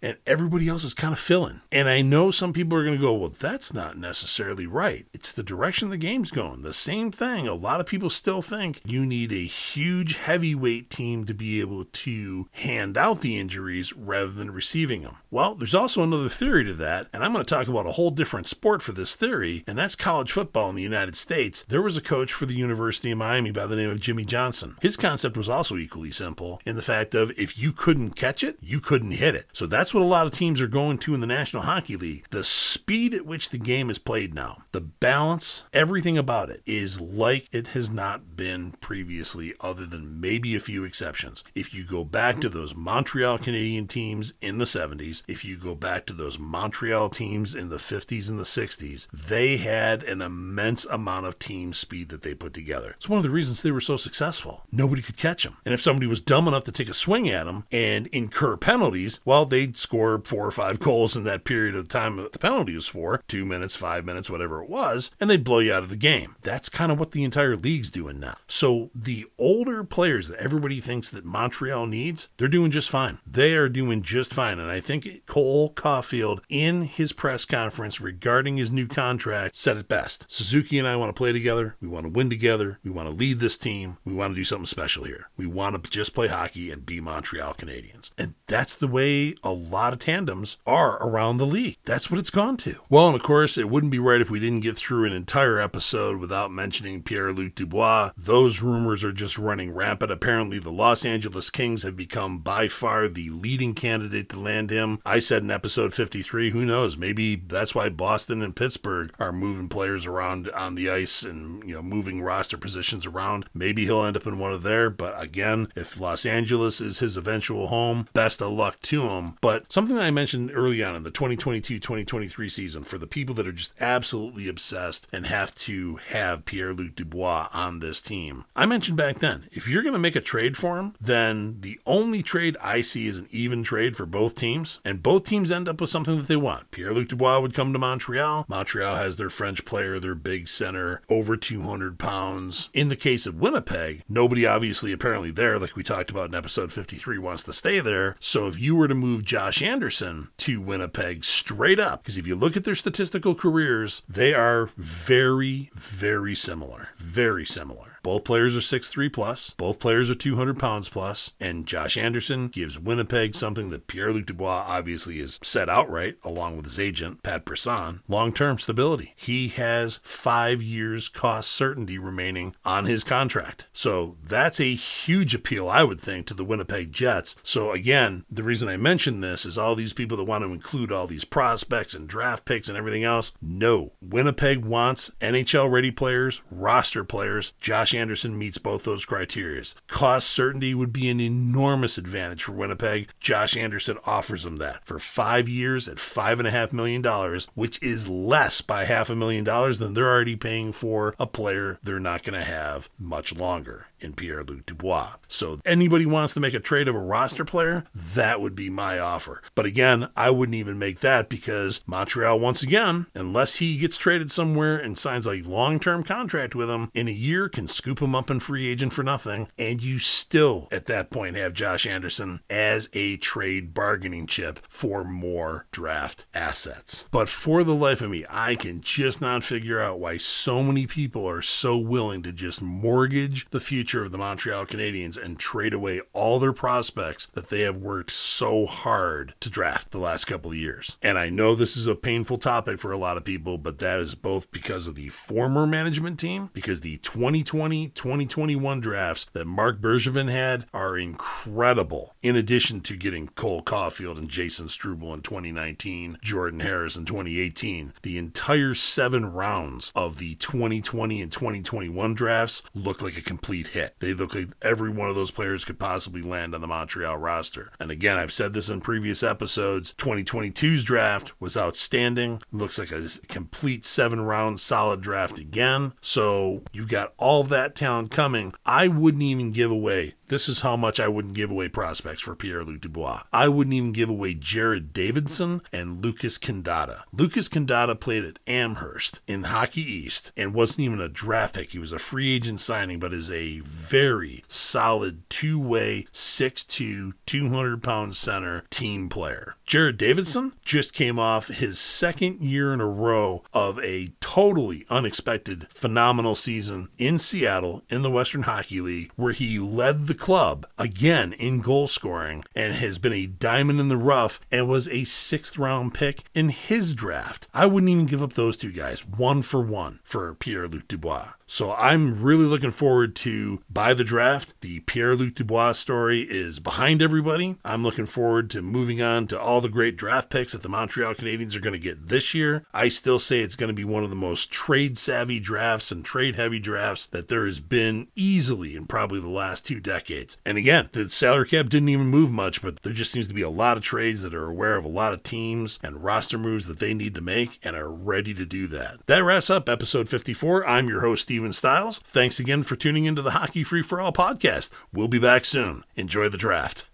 and 0.00 0.16
everybody 0.26 0.68
else 0.68 0.84
is 0.84 0.94
kind 0.94 1.12
of 1.12 1.18
filling. 1.18 1.60
And 1.72 1.88
I 1.88 2.00
know 2.00 2.30
some 2.30 2.52
people 2.52 2.78
are 2.78 2.84
going 2.84 2.96
to 2.96 3.00
go, 3.00 3.14
well, 3.14 3.30
that's 3.30 3.74
not 3.74 3.98
necessarily 3.98 4.66
right. 4.66 5.06
It's 5.12 5.32
the 5.32 5.42
direction 5.42 5.90
the 5.90 5.96
game's 5.96 6.30
going. 6.30 6.62
The 6.62 6.72
same 6.72 7.10
thing. 7.10 7.48
A 7.48 7.54
lot 7.54 7.80
of 7.80 7.86
people 7.86 8.10
still 8.10 8.40
think 8.40 8.80
you 8.84 9.04
need 9.04 9.32
a 9.32 9.46
huge 9.46 10.16
heavyweight 10.16 10.90
team 10.90 11.24
to 11.24 11.34
be 11.34 11.60
able 11.60 11.84
to 11.84 12.48
hand 12.52 12.96
out 12.96 13.20
the 13.20 13.38
injuries 13.38 13.92
rather 13.96 14.30
than 14.30 14.52
receiving 14.52 15.02
them. 15.02 15.16
Well, 15.30 15.56
there's 15.56 15.74
also 15.74 16.02
another 16.02 16.28
theory 16.28 16.64
to 16.64 16.74
that, 16.74 17.08
and 17.12 17.24
I'm 17.24 17.32
going 17.32 17.44
to 17.44 17.54
talk 17.54 17.68
about 17.68 17.86
a 17.86 17.92
whole 17.92 18.10
different 18.10 18.46
sport 18.46 18.80
for 18.80 18.92
this 18.92 19.16
theory, 19.16 19.64
and 19.66 19.76
that's 19.76 19.96
college 19.96 20.32
football 20.32 20.70
in 20.70 20.76
the 20.76 20.82
United 20.82 21.16
States. 21.16 21.64
There 21.68 21.82
was 21.82 21.96
a 21.96 22.00
coach 22.00 22.32
for 22.32 22.46
the 22.46 22.54
University 22.54 23.10
of 23.10 23.18
Miami 23.18 23.50
by 23.50 23.66
the 23.66 23.76
name 23.76 23.90
of 23.90 24.00
Jimmy 24.00 24.24
Johnson. 24.24 24.76
His 24.80 24.96
concept 24.96 25.36
was 25.36 25.48
also 25.48 25.76
equally 25.76 26.12
simple 26.12 26.60
in 26.64 26.76
the 26.76 26.82
fact 26.82 27.14
of 27.14 27.32
if 27.38 27.58
you 27.58 27.72
couldn't 27.72 28.10
catch 28.10 28.44
it, 28.44 28.56
you 28.60 28.80
couldn't 28.80 29.12
hit 29.12 29.34
it. 29.34 29.37
So 29.52 29.66
that's 29.66 29.92
what 29.92 30.02
a 30.02 30.06
lot 30.06 30.26
of 30.26 30.32
teams 30.32 30.60
are 30.60 30.68
going 30.68 30.98
to 30.98 31.14
in 31.14 31.20
the 31.20 31.26
National 31.26 31.62
Hockey 31.62 31.96
League. 31.96 32.26
The 32.30 32.44
speed 32.44 33.14
at 33.14 33.26
which 33.26 33.50
the 33.50 33.58
game 33.58 33.90
is 33.90 33.98
played 33.98 34.34
now, 34.34 34.62
the 34.72 34.80
balance, 34.80 35.64
everything 35.72 36.16
about 36.16 36.50
it 36.50 36.62
is 36.66 37.00
like 37.00 37.48
it 37.52 37.68
has 37.68 37.90
not 37.90 38.36
been 38.36 38.72
previously, 38.80 39.54
other 39.60 39.86
than 39.86 40.20
maybe 40.20 40.54
a 40.54 40.60
few 40.60 40.84
exceptions. 40.84 41.44
If 41.54 41.74
you 41.74 41.84
go 41.84 42.04
back 42.04 42.40
to 42.40 42.48
those 42.48 42.74
Montreal 42.74 43.38
Canadian 43.38 43.86
teams 43.86 44.34
in 44.40 44.58
the 44.58 44.64
70s, 44.64 45.22
if 45.28 45.44
you 45.44 45.56
go 45.56 45.74
back 45.74 46.06
to 46.06 46.12
those 46.12 46.38
Montreal 46.38 47.10
teams 47.10 47.54
in 47.54 47.68
the 47.68 47.76
50s 47.76 48.28
and 48.30 48.38
the 48.38 48.44
60s, 48.44 49.08
they 49.12 49.56
had 49.56 50.02
an 50.04 50.22
immense 50.22 50.84
amount 50.86 51.26
of 51.26 51.38
team 51.38 51.72
speed 51.72 52.08
that 52.08 52.22
they 52.22 52.34
put 52.34 52.54
together. 52.54 52.92
It's 52.96 53.08
one 53.08 53.18
of 53.18 53.22
the 53.22 53.30
reasons 53.30 53.62
they 53.62 53.70
were 53.70 53.80
so 53.80 53.96
successful. 53.96 54.64
Nobody 54.70 55.02
could 55.02 55.16
catch 55.16 55.44
them. 55.44 55.56
And 55.64 55.74
if 55.74 55.82
somebody 55.82 56.06
was 56.06 56.20
dumb 56.20 56.48
enough 56.48 56.64
to 56.64 56.72
take 56.72 56.88
a 56.88 56.94
swing 56.94 57.28
at 57.28 57.46
them 57.46 57.64
and 57.70 58.06
incur 58.08 58.56
penalties, 58.56 59.20
well, 59.28 59.44
they'd 59.44 59.76
score 59.76 60.18
four 60.24 60.46
or 60.46 60.50
five 60.50 60.80
goals 60.88 61.14
in 61.14 61.24
that 61.24 61.44
period 61.44 61.74
of 61.74 61.86
time 61.86 62.16
that 62.16 62.32
the 62.32 62.38
penalty 62.38 62.74
was 62.74 62.88
for 62.88 63.22
two 63.28 63.44
minutes, 63.44 63.76
five 63.76 64.06
minutes, 64.06 64.30
whatever 64.30 64.62
it 64.62 64.70
was, 64.70 65.10
and 65.20 65.28
they'd 65.28 65.44
blow 65.44 65.58
you 65.58 65.70
out 65.70 65.82
of 65.82 65.90
the 65.90 65.96
game. 65.96 66.34
That's 66.40 66.70
kind 66.70 66.90
of 66.90 66.98
what 66.98 67.10
the 67.10 67.24
entire 67.24 67.54
league's 67.54 67.90
doing 67.90 68.18
now. 68.18 68.36
So 68.46 68.90
the 68.94 69.26
older 69.36 69.84
players 69.84 70.28
that 70.28 70.40
everybody 70.40 70.80
thinks 70.80 71.10
that 71.10 71.26
Montreal 71.26 71.84
needs, 71.86 72.28
they're 72.38 72.48
doing 72.48 72.70
just 72.70 72.88
fine. 72.88 73.18
They 73.26 73.54
are 73.54 73.68
doing 73.68 74.00
just 74.00 74.32
fine. 74.32 74.58
And 74.58 74.70
I 74.70 74.80
think 74.80 75.06
Cole 75.26 75.74
Caufield, 75.74 76.40
in 76.48 76.84
his 76.84 77.12
press 77.12 77.44
conference 77.44 78.00
regarding 78.00 78.56
his 78.56 78.70
new 78.70 78.86
contract, 78.86 79.56
said 79.56 79.76
it 79.76 79.88
best. 79.88 80.24
Suzuki 80.28 80.78
and 80.78 80.88
I 80.88 80.96
want 80.96 81.10
to 81.10 81.18
play 81.18 81.32
together. 81.32 81.76
We 81.82 81.88
want 81.88 82.06
to 82.06 82.10
win 82.10 82.30
together. 82.30 82.78
We 82.82 82.90
want 82.90 83.10
to 83.10 83.14
lead 83.14 83.40
this 83.40 83.58
team. 83.58 83.98
We 84.06 84.14
want 84.14 84.30
to 84.30 84.40
do 84.40 84.44
something 84.44 84.64
special 84.64 85.04
here. 85.04 85.28
We 85.36 85.46
want 85.46 85.84
to 85.84 85.90
just 85.90 86.14
play 86.14 86.28
hockey 86.28 86.70
and 86.70 86.86
be 86.86 86.98
Montreal 87.02 87.52
Canadiens. 87.52 88.12
And 88.16 88.32
that's 88.46 88.74
the 88.74 88.88
way 88.88 89.17
a 89.42 89.52
lot 89.52 89.92
of 89.92 89.98
tandems 89.98 90.58
are 90.66 91.02
around 91.02 91.36
the 91.36 91.46
league. 91.46 91.76
That's 91.84 92.10
what 92.10 92.20
it's 92.20 92.30
gone 92.30 92.56
to. 92.58 92.80
Well, 92.88 93.06
and 93.08 93.16
of 93.16 93.22
course, 93.22 93.58
it 93.58 93.68
wouldn't 93.70 93.92
be 93.92 93.98
right 93.98 94.20
if 94.20 94.30
we 94.30 94.40
didn't 94.40 94.60
get 94.60 94.76
through 94.76 95.04
an 95.06 95.12
entire 95.12 95.58
episode 95.58 96.18
without 96.18 96.50
mentioning 96.50 97.02
Pierre 97.02 97.32
Luc 97.32 97.54
Dubois. 97.54 98.12
Those 98.16 98.62
rumors 98.62 99.04
are 99.04 99.12
just 99.12 99.38
running 99.38 99.72
rampant. 99.72 100.12
Apparently, 100.12 100.58
the 100.58 100.70
Los 100.70 101.04
Angeles 101.04 101.50
Kings 101.50 101.82
have 101.82 101.96
become 101.96 102.38
by 102.38 102.68
far 102.68 103.08
the 103.08 103.30
leading 103.30 103.74
candidate 103.74 104.28
to 104.30 104.40
land 104.40 104.70
him. 104.70 105.00
I 105.04 105.18
said 105.18 105.42
in 105.42 105.50
episode 105.50 105.94
53, 105.94 106.50
who 106.50 106.64
knows? 106.64 106.96
Maybe 106.96 107.36
that's 107.36 107.74
why 107.74 107.88
Boston 107.88 108.42
and 108.42 108.54
Pittsburgh 108.54 109.12
are 109.18 109.32
moving 109.32 109.68
players 109.68 110.06
around 110.06 110.50
on 110.50 110.74
the 110.74 110.90
ice 110.90 111.22
and, 111.22 111.66
you 111.68 111.74
know, 111.74 111.82
moving 111.82 112.22
roster 112.22 112.56
positions 112.56 113.06
around. 113.06 113.46
Maybe 113.54 113.84
he'll 113.84 114.04
end 114.04 114.16
up 114.16 114.26
in 114.26 114.38
one 114.38 114.52
of 114.52 114.62
there. 114.62 114.90
But 114.90 115.20
again, 115.20 115.68
if 115.74 116.00
Los 116.00 116.26
Angeles 116.26 116.80
is 116.80 116.98
his 116.98 117.16
eventual 117.16 117.68
home, 117.68 118.08
best 118.12 118.42
of 118.42 118.52
luck 118.52 118.80
to 118.82 119.02
him. 119.02 119.07
But 119.40 119.72
something 119.72 119.98
I 119.98 120.10
mentioned 120.10 120.50
early 120.54 120.82
on 120.82 120.96
in 120.96 121.02
the 121.02 121.10
2022 121.10 121.78
2023 121.78 122.48
season 122.48 122.84
for 122.84 122.98
the 122.98 123.06
people 123.06 123.34
that 123.36 123.46
are 123.46 123.52
just 123.52 123.72
absolutely 123.80 124.48
obsessed 124.48 125.06
and 125.12 125.26
have 125.26 125.54
to 125.56 125.96
have 126.08 126.44
Pierre 126.44 126.72
Luc 126.72 126.94
Dubois 126.94 127.48
on 127.52 127.78
this 127.78 128.00
team. 128.00 128.44
I 128.54 128.66
mentioned 128.66 128.96
back 128.96 129.20
then, 129.20 129.48
if 129.52 129.68
you're 129.68 129.82
going 129.82 129.94
to 129.94 129.98
make 129.98 130.16
a 130.16 130.20
trade 130.20 130.56
for 130.56 130.78
him, 130.78 130.94
then 131.00 131.60
the 131.60 131.80
only 131.86 132.22
trade 132.22 132.56
I 132.62 132.80
see 132.80 133.06
is 133.06 133.18
an 133.18 133.28
even 133.30 133.62
trade 133.62 133.96
for 133.96 134.06
both 134.06 134.34
teams, 134.34 134.80
and 134.84 135.02
both 135.02 135.24
teams 135.24 135.50
end 135.50 135.68
up 135.68 135.80
with 135.80 135.90
something 135.90 136.18
that 136.18 136.28
they 136.28 136.36
want. 136.36 136.70
Pierre 136.70 136.92
Luc 136.92 137.08
Dubois 137.08 137.40
would 137.40 137.54
come 137.54 137.72
to 137.72 137.78
Montreal. 137.78 138.44
Montreal 138.48 138.96
has 138.96 139.16
their 139.16 139.30
French 139.30 139.64
player, 139.64 139.98
their 139.98 140.14
big 140.14 140.48
center, 140.48 141.02
over 141.08 141.36
200 141.36 141.98
pounds. 141.98 142.68
In 142.72 142.88
the 142.88 142.96
case 142.96 143.26
of 143.26 143.40
Winnipeg, 143.40 144.02
nobody 144.08 144.46
obviously 144.46 144.92
apparently 144.92 145.30
there, 145.30 145.58
like 145.58 145.76
we 145.76 145.82
talked 145.82 146.10
about 146.10 146.28
in 146.28 146.34
episode 146.34 146.72
53, 146.72 147.18
wants 147.18 147.42
to 147.44 147.52
stay 147.52 147.80
there. 147.80 148.16
So 148.20 148.46
if 148.46 148.58
you 148.58 148.76
were 148.76 148.88
to 148.88 148.94
move 148.98 149.24
Josh 149.24 149.62
Anderson 149.62 150.28
to 150.38 150.60
Winnipeg 150.60 151.24
straight 151.24 151.80
up, 151.80 152.02
because 152.02 152.16
if 152.18 152.26
you 152.26 152.36
look 152.36 152.56
at 152.56 152.64
their 152.64 152.74
statistical 152.74 153.34
careers, 153.34 154.02
they 154.08 154.34
are 154.34 154.68
very, 154.76 155.70
very 155.74 156.34
similar. 156.34 156.88
Very 156.96 157.46
similar. 157.46 157.87
Both 158.02 158.24
players 158.24 158.56
are 158.56 158.60
6'3 158.60 159.12
plus, 159.12 159.54
both 159.56 159.78
players 159.78 160.10
are 160.10 160.14
200 160.14 160.58
pounds 160.58 160.88
plus, 160.88 161.34
and 161.40 161.66
Josh 161.66 161.96
Anderson 161.96 162.48
gives 162.48 162.78
Winnipeg 162.78 163.34
something 163.34 163.70
that 163.70 163.86
Pierre 163.86 164.12
Luc 164.12 164.26
Dubois 164.26 164.64
obviously 164.66 165.18
has 165.18 165.38
said 165.42 165.68
outright, 165.68 166.16
along 166.24 166.56
with 166.56 166.64
his 166.64 166.78
agent, 166.78 167.22
Pat 167.22 167.44
Brisson 167.44 168.00
long 168.08 168.32
term 168.32 168.58
stability. 168.58 169.14
He 169.16 169.48
has 169.48 170.00
five 170.02 170.62
years 170.62 171.08
cost 171.08 171.50
certainty 171.50 171.98
remaining 171.98 172.54
on 172.64 172.86
his 172.86 173.04
contract. 173.04 173.68
So 173.72 174.16
that's 174.22 174.60
a 174.60 174.74
huge 174.74 175.34
appeal, 175.34 175.68
I 175.68 175.84
would 175.84 176.00
think, 176.00 176.26
to 176.26 176.34
the 176.34 176.44
Winnipeg 176.44 176.92
Jets. 176.92 177.36
So 177.42 177.72
again, 177.72 178.24
the 178.30 178.42
reason 178.42 178.68
I 178.68 178.76
mention 178.76 179.20
this 179.20 179.44
is 179.44 179.58
all 179.58 179.74
these 179.74 179.92
people 179.92 180.16
that 180.16 180.24
want 180.24 180.44
to 180.44 180.52
include 180.52 180.92
all 180.92 181.06
these 181.06 181.24
prospects 181.24 181.94
and 181.94 182.08
draft 182.08 182.44
picks 182.44 182.68
and 182.68 182.76
everything 182.76 183.04
else. 183.04 183.32
No, 183.40 183.92
Winnipeg 184.00 184.64
wants 184.64 185.10
NHL 185.20 185.70
ready 185.70 185.90
players, 185.90 186.42
roster 186.50 187.04
players. 187.04 187.52
Josh 187.60 187.87
Anderson 187.94 188.38
meets 188.38 188.58
both 188.58 188.84
those 188.84 189.04
criteria. 189.04 189.48
Cost 189.86 190.28
certainty 190.28 190.74
would 190.74 190.92
be 190.92 191.08
an 191.08 191.20
enormous 191.20 191.98
advantage 191.98 192.44
for 192.44 192.52
Winnipeg. 192.52 193.08
Josh 193.18 193.56
Anderson 193.56 193.98
offers 194.04 194.44
them 194.44 194.58
that 194.58 194.84
for 194.84 194.98
five 194.98 195.48
years 195.48 195.88
at 195.88 195.98
five 195.98 196.38
and 196.38 196.46
a 196.46 196.50
half 196.50 196.72
million 196.72 197.02
dollars, 197.02 197.48
which 197.54 197.82
is 197.82 198.06
less 198.06 198.60
by 198.60 198.84
half 198.84 199.10
a 199.10 199.16
million 199.16 199.44
dollars 199.44 199.78
than 199.78 199.94
they're 199.94 200.08
already 200.08 200.36
paying 200.36 200.72
for 200.72 201.14
a 201.18 201.26
player 201.26 201.78
they're 201.82 201.98
not 201.98 202.22
going 202.22 202.38
to 202.38 202.44
have 202.44 202.88
much 202.98 203.34
longer 203.34 203.86
in 204.00 204.14
Pierre 204.14 204.44
Luc 204.44 204.66
Dubois. 204.66 205.14
So, 205.28 205.60
anybody 205.64 206.06
wants 206.06 206.34
to 206.34 206.40
make 206.40 206.54
a 206.54 206.60
trade 206.60 206.88
of 206.88 206.94
a 206.94 207.00
roster 207.00 207.44
player, 207.44 207.84
that 207.94 208.40
would 208.40 208.54
be 208.54 208.70
my 208.70 208.98
offer. 208.98 209.42
But 209.54 209.66
again, 209.66 210.08
I 210.16 210.30
wouldn't 210.30 210.54
even 210.54 210.78
make 210.78 211.00
that 211.00 211.28
because 211.28 211.82
Montreal, 211.86 212.38
once 212.38 212.62
again, 212.62 213.06
unless 213.14 213.56
he 213.56 213.76
gets 213.78 213.96
traded 213.96 214.30
somewhere 214.30 214.76
and 214.76 214.98
signs 214.98 215.26
a 215.26 215.42
long 215.42 215.80
term 215.80 216.02
contract 216.04 216.54
with 216.54 216.70
him, 216.70 216.90
in 216.94 217.08
a 217.08 217.12
year 217.12 217.48
can 217.48 217.68
scoop 217.68 218.00
him 218.00 218.14
up 218.14 218.30
in 218.30 218.40
free 218.40 218.68
agent 218.68 218.92
for 218.92 219.02
nothing. 219.02 219.48
And 219.58 219.82
you 219.82 219.98
still, 219.98 220.68
at 220.70 220.86
that 220.86 221.10
point, 221.10 221.36
have 221.36 221.54
Josh 221.54 221.86
Anderson 221.86 222.40
as 222.48 222.88
a 222.92 223.16
trade 223.18 223.74
bargaining 223.74 224.26
chip 224.26 224.60
for 224.68 225.04
more 225.04 225.66
draft 225.70 226.26
assets. 226.34 227.04
But 227.10 227.28
for 227.28 227.64
the 227.64 227.74
life 227.74 228.00
of 228.00 228.10
me, 228.10 228.24
I 228.28 228.54
can 228.54 228.80
just 228.80 229.20
not 229.20 229.44
figure 229.44 229.80
out 229.80 230.00
why 230.00 230.16
so 230.16 230.62
many 230.62 230.86
people 230.86 231.28
are 231.28 231.42
so 231.42 231.76
willing 231.76 232.22
to 232.22 232.32
just 232.32 232.62
mortgage 232.62 233.46
the 233.50 233.60
future 233.60 233.87
future 233.88 234.04
of 234.04 234.12
the 234.12 234.18
Montreal 234.18 234.66
Canadiens 234.66 235.16
and 235.16 235.38
trade 235.38 235.72
away 235.72 236.02
all 236.12 236.38
their 236.38 236.52
prospects 236.52 237.24
that 237.28 237.48
they 237.48 237.62
have 237.62 237.78
worked 237.78 238.10
so 238.10 238.66
hard 238.66 239.32
to 239.40 239.48
draft 239.48 239.92
the 239.92 239.98
last 239.98 240.26
couple 240.26 240.50
of 240.50 240.58
years. 240.58 240.98
And 241.00 241.16
I 241.16 241.30
know 241.30 241.54
this 241.54 241.74
is 241.74 241.86
a 241.86 241.94
painful 241.94 242.36
topic 242.36 242.78
for 242.80 242.92
a 242.92 242.98
lot 242.98 243.16
of 243.16 243.24
people, 243.24 243.56
but 243.56 243.78
that 243.78 243.98
is 244.00 244.14
both 244.14 244.50
because 244.50 244.86
of 244.88 244.94
the 244.94 245.08
former 245.08 245.66
management 245.66 246.20
team, 246.20 246.50
because 246.52 246.82
the 246.82 246.98
2020 246.98 247.88
2021 247.88 248.80
drafts 248.80 249.24
that 249.32 249.46
Marc 249.46 249.80
Bergevin 249.80 250.30
had 250.30 250.66
are 250.74 250.98
incredible. 250.98 252.14
In 252.22 252.36
addition 252.36 252.82
to 252.82 252.94
getting 252.94 253.28
Cole 253.28 253.62
Caufield 253.62 254.18
and 254.18 254.28
Jayden 254.28 254.68
Struble 254.68 255.14
in 255.14 255.22
2019, 255.22 256.18
Jordan 256.20 256.60
Harris 256.60 256.94
in 256.94 257.06
2018, 257.06 257.94
the 258.02 258.18
entire 258.18 258.74
seven 258.74 259.32
rounds 259.32 259.92
of 259.96 260.18
the 260.18 260.34
2020 260.34 261.22
and 261.22 261.32
2021 261.32 262.12
drafts 262.12 262.62
look 262.74 263.00
like 263.00 263.16
a 263.16 263.22
complete 263.22 263.68
hit 263.68 263.77
hit. 263.78 263.94
They 264.00 264.14
look 264.14 264.34
like 264.34 264.48
every 264.62 264.90
one 264.90 265.08
of 265.08 265.14
those 265.14 265.30
players 265.30 265.64
could 265.64 265.78
possibly 265.78 266.22
land 266.22 266.54
on 266.54 266.60
the 266.60 266.66
Montreal 266.66 267.16
roster. 267.16 267.70
And 267.78 267.90
again, 267.90 268.16
I've 268.16 268.32
said 268.32 268.52
this 268.52 268.68
in 268.68 268.80
previous 268.80 269.22
episodes 269.22 269.94
2022's 269.98 270.84
draft 270.84 271.32
was 271.40 271.56
outstanding. 271.56 272.42
Looks 272.52 272.78
like 272.78 272.90
a 272.90 273.08
complete 273.28 273.84
seven 273.84 274.20
round 274.20 274.60
solid 274.60 275.00
draft 275.00 275.38
again. 275.38 275.92
So 276.00 276.62
you've 276.72 276.88
got 276.88 277.14
all 277.16 277.44
that 277.44 277.74
talent 277.74 278.10
coming. 278.10 278.52
I 278.66 278.88
wouldn't 278.88 279.22
even 279.22 279.52
give 279.52 279.70
away 279.70 280.14
this 280.28 280.48
is 280.48 280.60
how 280.60 280.76
much 280.76 281.00
I 281.00 281.08
wouldn't 281.08 281.34
give 281.34 281.50
away 281.50 281.68
prospects 281.68 282.20
for 282.20 282.36
Pierre 282.36 282.62
Luc 282.62 282.82
Dubois. 282.82 283.22
I 283.32 283.48
wouldn't 283.48 283.74
even 283.74 283.92
give 283.92 284.10
away 284.10 284.34
Jared 284.34 284.92
Davidson 284.92 285.62
and 285.72 286.04
Lucas 286.04 286.38
Condotta. 286.38 287.02
Lucas 287.12 287.48
Condotta 287.48 287.98
played 287.98 288.24
at 288.24 288.38
Amherst 288.46 289.20
in 289.26 289.44
Hockey 289.44 289.80
East 289.80 290.32
and 290.36 290.54
wasn't 290.54 290.80
even 290.80 291.00
a 291.00 291.08
draft 291.08 291.54
pick. 291.54 291.70
He 291.72 291.78
was 291.78 291.92
a 291.92 291.98
free 291.98 292.34
agent 292.34 292.60
signing, 292.60 292.98
but 292.98 293.14
is 293.14 293.30
a 293.30 293.60
very 293.68 294.44
solid 294.48 295.28
two 295.28 295.58
way, 295.58 296.06
6'2, 296.12 297.12
200 297.26 297.82
pound 297.82 298.16
center 298.16 298.64
team 298.70 299.08
player. 299.08 299.56
Jared 299.66 299.98
Davidson 299.98 300.52
just 300.62 300.92
came 300.92 301.18
off 301.18 301.48
his 301.48 301.78
second 301.78 302.40
year 302.40 302.72
in 302.72 302.80
a 302.80 302.88
row 302.88 303.42
of 303.52 303.78
a 303.80 304.12
totally 304.20 304.86
unexpected, 304.88 305.66
phenomenal 305.70 306.34
season 306.34 306.88
in 306.96 307.18
Seattle 307.18 307.82
in 307.88 308.02
the 308.02 308.10
Western 308.10 308.44
Hockey 308.44 308.80
League, 308.80 309.10
where 309.16 309.32
he 309.32 309.58
led 309.58 310.06
the 310.06 310.14
club 310.14 310.66
again 310.78 311.32
in 311.34 311.60
goal 311.60 311.86
scoring 311.86 312.44
and 312.54 312.74
has 312.74 312.98
been 312.98 313.12
a 313.12 313.26
diamond 313.26 313.80
in 313.80 313.88
the 313.88 313.96
rough 313.96 314.40
and 314.50 314.68
was 314.68 314.88
a 314.88 315.04
sixth 315.04 315.58
round 315.58 315.92
pick 315.94 316.24
in 316.34 316.48
his 316.48 316.94
draft. 316.94 317.48
I 317.52 317.66
wouldn't 317.66 317.90
even 317.90 318.06
give 318.06 318.22
up 318.22 318.32
those 318.32 318.56
two 318.56 318.72
guys 318.72 319.06
one 319.06 319.42
for 319.42 319.60
one 319.60 320.00
for 320.02 320.34
Pierre 320.34 320.68
Luc 320.68 320.88
Dubois. 320.88 321.32
So 321.50 321.72
I'm 321.72 322.22
really 322.22 322.44
looking 322.44 322.70
forward 322.70 323.16
to 323.16 323.62
by 323.70 323.94
the 323.94 324.04
draft. 324.04 324.52
The 324.60 324.80
Pierre 324.80 325.16
Luc 325.16 325.34
Dubois 325.34 325.72
story 325.72 326.20
is 326.20 326.60
behind 326.60 327.00
everybody. 327.00 327.56
I'm 327.64 327.82
looking 327.82 328.04
forward 328.04 328.50
to 328.50 328.60
moving 328.60 329.00
on 329.00 329.26
to 329.28 329.40
all 329.40 329.62
the 329.62 329.70
great 329.70 329.96
draft 329.96 330.28
picks 330.28 330.52
that 330.52 330.62
the 330.62 330.68
Montreal 330.68 331.14
Canadiens 331.14 331.56
are 331.56 331.60
going 331.60 331.72
to 331.72 331.78
get 331.78 332.08
this 332.08 332.34
year. 332.34 332.66
I 332.74 332.90
still 332.90 333.18
say 333.18 333.40
it's 333.40 333.56
going 333.56 333.68
to 333.68 333.74
be 333.74 333.84
one 333.84 334.04
of 334.04 334.10
the 334.10 334.14
most 334.14 334.50
trade 334.50 334.98
savvy 334.98 335.40
drafts 335.40 335.90
and 335.90 336.04
trade 336.04 336.36
heavy 336.36 336.58
drafts 336.58 337.06
that 337.06 337.28
there 337.28 337.46
has 337.46 337.60
been 337.60 338.08
easily 338.14 338.76
in 338.76 338.86
probably 338.86 339.18
the 339.18 339.28
last 339.28 339.64
two 339.64 339.80
decades. 339.80 340.36
And 340.44 340.58
again, 340.58 340.90
the 340.92 341.08
salary 341.08 341.48
cap 341.48 341.70
didn't 341.70 341.88
even 341.88 342.08
move 342.08 342.30
much, 342.30 342.60
but 342.60 342.82
there 342.82 342.92
just 342.92 343.10
seems 343.10 343.26
to 343.26 343.34
be 343.34 343.40
a 343.40 343.48
lot 343.48 343.78
of 343.78 343.82
trades 343.82 344.20
that 344.20 344.34
are 344.34 344.46
aware 344.46 344.76
of 344.76 344.84
a 344.84 344.88
lot 344.88 345.14
of 345.14 345.22
teams 345.22 345.78
and 345.82 346.04
roster 346.04 346.36
moves 346.36 346.66
that 346.66 346.78
they 346.78 346.92
need 346.92 347.14
to 347.14 347.22
make 347.22 347.58
and 347.62 347.74
are 347.74 347.90
ready 347.90 348.34
to 348.34 348.44
do 348.44 348.66
that. 348.66 348.98
That 349.06 349.24
wraps 349.24 349.48
up 349.48 349.70
episode 349.70 350.10
54. 350.10 350.66
I'm 350.66 350.88
your 350.88 351.00
host, 351.00 351.22
Steve. 351.22 351.37
Steven 351.38 351.52
Stiles. 351.52 352.00
Thanks 352.00 352.40
again 352.40 352.64
for 352.64 352.74
tuning 352.74 353.04
into 353.04 353.22
the 353.22 353.30
Hockey 353.30 353.62
Free 353.62 353.80
for 353.80 354.00
All 354.00 354.12
podcast. 354.12 354.70
We'll 354.92 355.06
be 355.06 355.20
back 355.20 355.44
soon. 355.44 355.84
Enjoy 355.94 356.28
the 356.28 356.36
draft. 356.36 356.84